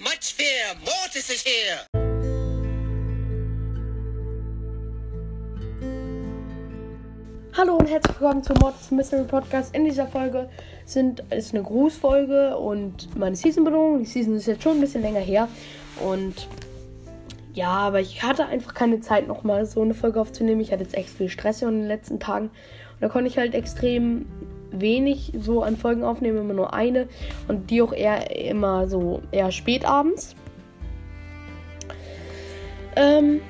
much 0.00 0.34
fear. 0.34 0.74
Mortis 0.84 1.28
is 1.28 1.42
here. 1.42 1.80
Hallo 7.56 7.76
und 7.76 7.86
herzlich 7.90 8.20
willkommen 8.20 8.44
zum 8.44 8.56
Mortis 8.58 8.92
Mystery 8.92 9.24
Podcast. 9.24 9.74
In 9.74 9.84
dieser 9.84 10.06
Folge 10.06 10.48
sind, 10.84 11.24
ist 11.30 11.52
eine 11.52 11.64
Grußfolge 11.64 12.56
und 12.56 13.16
meine 13.16 13.34
Season-Belohnung. 13.34 13.98
Die 13.98 14.04
Season 14.04 14.36
ist 14.36 14.46
jetzt 14.46 14.62
schon 14.62 14.76
ein 14.78 14.80
bisschen 14.80 15.02
länger 15.02 15.20
her. 15.20 15.48
Und 16.00 16.46
ja, 17.54 17.70
aber 17.70 18.00
ich 18.00 18.22
hatte 18.22 18.46
einfach 18.46 18.74
keine 18.74 19.00
Zeit, 19.00 19.26
nochmal 19.26 19.66
so 19.66 19.82
eine 19.82 19.94
Folge 19.94 20.20
aufzunehmen. 20.20 20.60
Ich 20.60 20.70
hatte 20.70 20.84
jetzt 20.84 20.94
echt 20.94 21.10
viel 21.10 21.28
Stress 21.28 21.62
in 21.62 21.70
den 21.70 21.88
letzten 21.88 22.20
Tagen. 22.20 22.46
Und 22.46 23.00
da 23.00 23.08
konnte 23.08 23.28
ich 23.28 23.36
halt 23.36 23.54
extrem 23.54 24.26
wenig 24.70 25.32
so 25.38 25.62
an 25.62 25.76
Folgen 25.76 26.04
aufnehmen, 26.04 26.38
immer 26.38 26.54
nur 26.54 26.74
eine. 26.74 27.08
Und 27.46 27.70
die 27.70 27.82
auch 27.82 27.92
eher 27.92 28.34
immer 28.36 28.88
so 28.88 29.22
eher 29.30 29.50
spät 29.50 29.84
abends. 29.84 30.34
Ähm, 32.96 33.40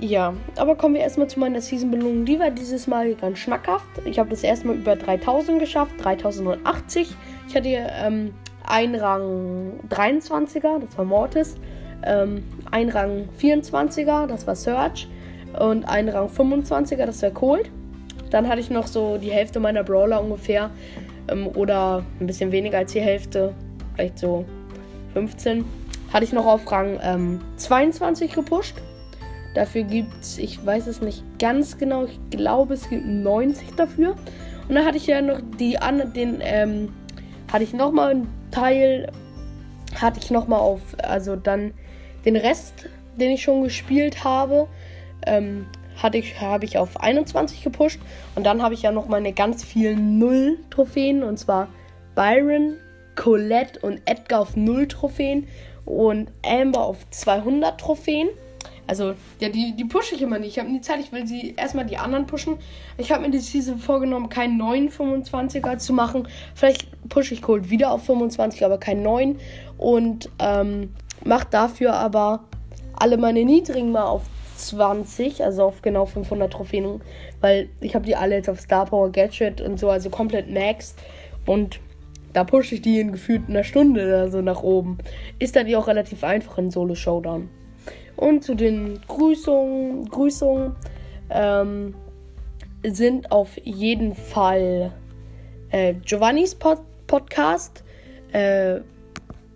ja, 0.00 0.32
aber 0.56 0.76
kommen 0.76 0.94
wir 0.94 1.02
erstmal 1.02 1.28
zu 1.28 1.38
meiner 1.38 1.60
Season-Belohnung. 1.60 2.24
Die 2.24 2.38
war 2.40 2.50
dieses 2.50 2.86
Mal 2.86 3.14
ganz 3.14 3.38
schmackhaft. 3.38 3.86
Ich 4.06 4.18
habe 4.18 4.30
das 4.30 4.42
erstmal 4.42 4.76
über 4.76 4.96
3000 4.96 5.58
geschafft, 5.60 5.92
3080. 6.02 7.14
Ich 7.48 7.54
hatte 7.54 7.68
ähm, 7.68 8.32
einen 8.66 8.94
Rang 8.94 9.72
23er, 9.90 10.78
das 10.78 10.96
war 10.96 11.04
Mortis. 11.04 11.56
Ähm, 12.02 12.44
ein 12.70 12.88
Rang 12.88 13.28
24er, 13.38 14.26
das 14.26 14.46
war 14.46 14.56
Search. 14.56 15.06
Und 15.58 15.84
ein 15.84 16.08
Rang 16.08 16.28
25er, 16.28 17.04
das 17.04 17.22
war 17.22 17.30
Cold. 17.30 17.70
Dann 18.30 18.48
hatte 18.48 18.60
ich 18.60 18.70
noch 18.70 18.86
so 18.86 19.18
die 19.18 19.30
Hälfte 19.30 19.60
meiner 19.60 19.82
Brawler 19.82 20.22
ungefähr. 20.22 20.70
Ähm, 21.28 21.48
oder 21.48 22.04
ein 22.20 22.26
bisschen 22.26 22.52
weniger 22.52 22.78
als 22.78 22.92
die 22.92 23.00
Hälfte. 23.00 23.54
Vielleicht 23.94 24.18
so 24.18 24.44
15. 25.14 25.64
Hatte 26.12 26.24
ich 26.24 26.32
noch 26.32 26.46
auf 26.46 26.70
Rang 26.70 26.98
ähm, 27.02 27.40
22 27.56 28.32
gepusht. 28.32 28.76
Dafür 29.54 29.82
gibt 29.82 30.14
es, 30.20 30.38
ich 30.38 30.64
weiß 30.64 30.86
es 30.86 31.00
nicht 31.00 31.24
ganz 31.40 31.76
genau, 31.76 32.04
ich 32.04 32.20
glaube 32.30 32.74
es 32.74 32.88
gibt 32.88 33.04
90 33.04 33.74
dafür. 33.76 34.14
Und 34.68 34.74
dann 34.76 34.84
hatte 34.84 34.96
ich 34.96 35.06
ja 35.06 35.20
noch 35.20 35.40
die 35.58 35.78
anderen, 35.78 36.12
den, 36.12 36.38
ähm, 36.40 36.94
hatte 37.52 37.64
ich 37.64 37.72
nochmal 37.72 38.12
einen 38.12 38.28
Teil, 38.52 39.10
hatte 39.96 40.20
ich 40.22 40.30
nochmal 40.30 40.60
auf, 40.60 40.80
also 41.02 41.34
dann 41.34 41.72
den 42.24 42.36
Rest, 42.36 42.88
den 43.18 43.32
ich 43.32 43.42
schon 43.42 43.64
gespielt 43.64 44.22
habe, 44.22 44.68
ähm, 45.26 45.66
hatte 46.02 46.18
ich, 46.18 46.40
habe 46.40 46.64
ich 46.64 46.78
auf 46.78 47.00
21 47.00 47.62
gepusht. 47.62 48.00
Und 48.34 48.44
dann 48.44 48.62
habe 48.62 48.74
ich 48.74 48.82
ja 48.82 48.92
noch 48.92 49.08
meine 49.08 49.32
ganz 49.32 49.64
vielen 49.64 50.18
Null-Trophäen. 50.18 51.22
Und 51.22 51.38
zwar 51.38 51.68
Byron, 52.14 52.76
Colette 53.16 53.80
und 53.80 54.00
Edgar 54.06 54.40
auf 54.40 54.56
0 54.56 54.88
Trophäen. 54.88 55.46
Und 55.84 56.30
Amber 56.44 56.82
auf 56.82 56.98
200 57.10 57.80
Trophäen. 57.80 58.28
Also, 58.86 59.14
ja, 59.38 59.48
die, 59.48 59.76
die 59.76 59.84
pushe 59.84 60.16
ich 60.16 60.22
immer 60.22 60.38
nicht. 60.38 60.56
Ich 60.56 60.58
habe 60.58 60.68
nie 60.68 60.80
Zeit, 60.80 60.98
ich 60.98 61.12
will 61.12 61.24
sie 61.26 61.54
erstmal 61.56 61.86
die 61.86 61.96
anderen 61.96 62.26
pushen. 62.26 62.56
Ich 62.98 63.12
habe 63.12 63.22
mir 63.22 63.30
die 63.30 63.38
Season 63.38 63.78
vorgenommen, 63.78 64.28
keinen 64.28 64.56
neuen 64.56 64.90
25er 64.90 65.78
zu 65.78 65.92
machen. 65.92 66.26
Vielleicht 66.56 66.88
pushe 67.08 67.34
ich 67.34 67.40
Cold 67.40 67.70
wieder 67.70 67.92
auf 67.92 68.04
25, 68.04 68.64
aber 68.64 68.78
keinen 68.78 69.02
neuen. 69.02 69.38
Und 69.78 70.28
ähm, 70.40 70.92
mache 71.24 71.46
dafür 71.50 71.94
aber 71.94 72.44
alle 72.96 73.16
meine 73.16 73.44
niedrigen 73.44 73.92
mal 73.92 74.04
auf 74.04 74.22
20, 74.68 75.44
also 75.44 75.64
auf 75.64 75.82
genau 75.82 76.06
500 76.06 76.52
Trophäen, 76.52 77.00
weil 77.40 77.68
ich 77.80 77.94
habe 77.94 78.04
die 78.04 78.16
alle 78.16 78.36
jetzt 78.36 78.48
auf 78.48 78.60
Star 78.60 78.86
Power 78.86 79.10
Gadget 79.10 79.60
und 79.60 79.78
so, 79.78 79.90
also 79.90 80.10
komplett 80.10 80.50
max. 80.50 80.94
Und 81.46 81.80
da 82.32 82.44
pushe 82.44 82.76
ich 82.76 82.82
die 82.82 83.00
in 83.00 83.12
gefühlt 83.12 83.48
einer 83.48 83.64
Stunde 83.64 84.06
oder 84.06 84.30
so 84.30 84.40
nach 84.40 84.62
oben. 84.62 84.98
Ist 85.38 85.56
dann 85.56 85.66
die 85.66 85.76
auch 85.76 85.88
relativ 85.88 86.22
einfach 86.24 86.58
in 86.58 86.70
Solo 86.70 86.94
Showdown. 86.94 87.48
Und 88.16 88.44
zu 88.44 88.54
den 88.54 89.00
Grüßungen, 89.08 90.08
Grüßungen 90.08 90.76
ähm, 91.30 91.94
sind 92.84 93.32
auf 93.32 93.56
jeden 93.64 94.14
Fall 94.14 94.92
äh, 95.70 95.94
Giovannis 96.04 96.54
Pod 96.54 96.78
Podcast, 97.06 97.82
äh, 98.32 98.80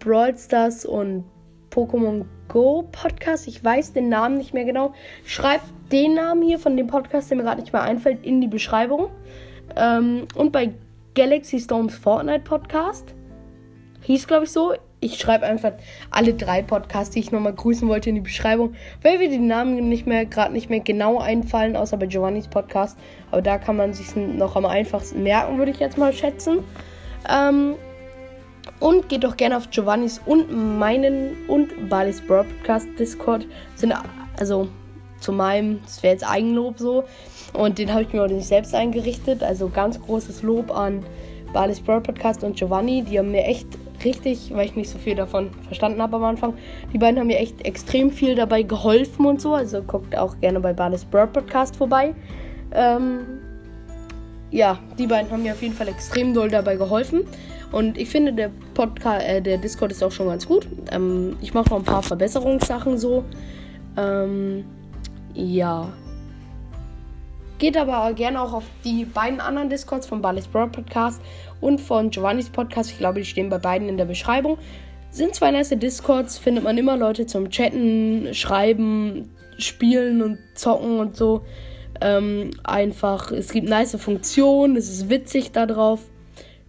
Brawl 0.00 0.36
Stars 0.36 0.84
und 0.84 1.24
Pokémon 1.70 2.26
Go 2.48 2.88
Podcast. 2.90 3.46
Ich 3.46 3.62
weiß 3.62 3.92
den 3.92 4.08
Namen 4.08 4.36
nicht 4.36 4.54
mehr 4.54 4.64
genau. 4.64 4.94
Schreibt 5.24 5.64
den 5.92 6.14
Namen 6.14 6.42
hier 6.42 6.58
von 6.58 6.76
dem 6.76 6.86
Podcast, 6.86 7.30
der 7.30 7.36
mir 7.36 7.44
gerade 7.44 7.60
nicht 7.60 7.72
mehr 7.72 7.82
einfällt, 7.82 8.24
in 8.24 8.40
die 8.40 8.48
Beschreibung. 8.48 9.10
Ähm, 9.76 10.26
und 10.34 10.52
bei 10.52 10.72
Galaxy 11.14 11.60
Storms 11.60 11.94
Fortnite 11.94 12.40
Podcast. 12.40 13.14
Hieß, 14.02 14.26
glaube 14.26 14.44
ich, 14.44 14.52
so. 14.52 14.74
Ich 15.00 15.18
schreibe 15.18 15.46
einfach 15.46 15.72
alle 16.10 16.34
drei 16.34 16.62
Podcasts, 16.62 17.14
die 17.14 17.20
ich 17.20 17.30
nochmal 17.30 17.52
grüßen 17.52 17.88
wollte, 17.88 18.08
in 18.08 18.16
die 18.16 18.20
Beschreibung, 18.20 18.74
weil 19.02 19.20
wir 19.20 19.28
die 19.28 19.38
Namen 19.38 19.88
nicht 19.88 20.08
mehr, 20.08 20.26
gerade 20.26 20.52
nicht 20.52 20.70
mehr 20.70 20.80
genau 20.80 21.18
einfallen, 21.18 21.76
außer 21.76 21.96
bei 21.96 22.06
Giovannis 22.06 22.48
Podcast. 22.48 22.98
Aber 23.30 23.40
da 23.40 23.58
kann 23.58 23.76
man 23.76 23.92
sich 23.92 24.16
noch 24.16 24.56
am 24.56 24.64
einfachsten 24.64 25.22
merken, 25.22 25.58
würde 25.58 25.70
ich 25.70 25.78
jetzt 25.78 25.98
mal 25.98 26.12
schätzen. 26.12 26.64
Ähm, 27.28 27.76
und 28.80 29.08
geht 29.08 29.24
doch 29.24 29.36
gerne 29.36 29.56
auf 29.56 29.70
Giovannis 29.70 30.20
und 30.24 30.78
meinen 30.78 31.36
und 31.48 31.88
Balis 31.88 32.20
Broad 32.20 32.46
Podcast 32.58 32.88
Discord. 32.98 33.46
Sind 33.74 33.94
also 34.38 34.68
zu 35.20 35.32
meinem, 35.32 35.80
das 35.84 36.02
wäre 36.02 36.14
jetzt 36.14 36.28
Eigenlob 36.28 36.78
so. 36.78 37.04
Und 37.52 37.78
den 37.78 37.92
habe 37.92 38.02
ich 38.02 38.12
mir 38.12 38.22
auch 38.22 38.28
nicht 38.28 38.46
selbst 38.46 38.74
eingerichtet. 38.74 39.42
Also 39.42 39.68
ganz 39.68 40.00
großes 40.00 40.42
Lob 40.42 40.70
an 40.70 41.04
Balis 41.52 41.80
Broad 41.80 42.04
Podcast 42.04 42.44
und 42.44 42.56
Giovanni. 42.56 43.02
Die 43.02 43.18
haben 43.18 43.30
mir 43.30 43.44
echt 43.44 43.66
richtig, 44.04 44.52
weil 44.54 44.66
ich 44.66 44.76
nicht 44.76 44.90
so 44.90 44.98
viel 44.98 45.14
davon 45.14 45.50
verstanden 45.66 46.00
habe 46.00 46.16
am 46.16 46.24
Anfang. 46.24 46.54
Die 46.92 46.98
beiden 46.98 47.18
haben 47.18 47.26
mir 47.26 47.38
echt 47.38 47.64
extrem 47.66 48.10
viel 48.10 48.34
dabei 48.34 48.62
geholfen 48.62 49.26
und 49.26 49.40
so. 49.40 49.54
Also 49.54 49.82
guckt 49.82 50.16
auch 50.16 50.38
gerne 50.40 50.60
bei 50.60 50.72
Balis 50.72 51.04
Broad 51.04 51.32
Podcast 51.32 51.76
vorbei. 51.76 52.14
Ähm, 52.72 53.40
ja, 54.50 54.78
die 54.98 55.06
beiden 55.06 55.30
haben 55.30 55.42
mir 55.42 55.52
auf 55.52 55.62
jeden 55.62 55.74
Fall 55.74 55.88
extrem 55.88 56.34
doll 56.34 56.48
dabei 56.48 56.76
geholfen. 56.76 57.24
Und 57.70 57.98
ich 57.98 58.08
finde, 58.08 58.32
der 58.32 58.50
Podcast, 58.74 59.26
äh, 59.26 59.42
der 59.42 59.58
Discord 59.58 59.92
ist 59.92 60.02
auch 60.02 60.12
schon 60.12 60.28
ganz 60.28 60.46
gut. 60.46 60.66
Ähm, 60.90 61.36
ich 61.42 61.52
mache 61.52 61.70
noch 61.70 61.78
ein 61.78 61.84
paar 61.84 62.02
Verbesserungssachen 62.02 62.96
so. 62.96 63.24
Ähm, 63.96 64.64
ja. 65.34 65.92
Geht 67.58 67.76
aber 67.76 68.12
gerne 68.14 68.40
auch 68.40 68.52
auf 68.52 68.64
die 68.84 69.04
beiden 69.04 69.40
anderen 69.40 69.68
Discords 69.68 70.06
von 70.06 70.22
Ballis 70.22 70.46
Broad 70.46 70.72
Podcast 70.72 71.20
und 71.60 71.80
von 71.80 72.10
Giovannis 72.10 72.48
Podcast. 72.48 72.92
Ich 72.92 72.98
glaube, 72.98 73.18
die 73.20 73.26
stehen 73.26 73.50
bei 73.50 73.58
beiden 73.58 73.88
in 73.88 73.96
der 73.96 74.04
Beschreibung. 74.04 74.58
Sind 75.10 75.34
zwei 75.34 75.50
nice 75.50 75.70
Discords, 75.70 76.38
findet 76.38 76.64
man 76.64 76.78
immer 76.78 76.96
Leute 76.96 77.26
zum 77.26 77.50
Chatten, 77.50 78.28
Schreiben, 78.32 79.30
Spielen 79.58 80.22
und 80.22 80.38
Zocken 80.54 81.00
und 81.00 81.16
so. 81.16 81.44
Ähm, 82.00 82.50
einfach, 82.64 83.32
es 83.32 83.50
gibt 83.50 83.68
nice 83.68 83.96
Funktionen, 83.96 84.76
es 84.76 84.88
ist 84.88 85.08
witzig 85.08 85.52
da 85.52 85.66
drauf. 85.66 86.00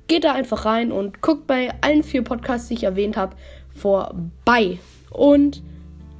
Geht 0.08 0.24
da 0.24 0.34
einfach 0.34 0.66
rein 0.66 0.92
und 0.92 1.22
guckt 1.22 1.46
bei 1.46 1.72
allen 1.82 2.04
vier 2.04 2.24
Podcasts, 2.24 2.68
die 2.68 2.74
ich 2.76 2.84
erwähnt 2.84 3.16
habe, 3.16 3.36
vorbei. 3.76 4.80
Und 5.12 5.62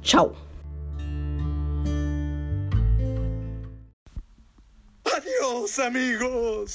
ciao. 0.02 0.32
Adios, 5.04 5.78
amigos. 5.80 6.68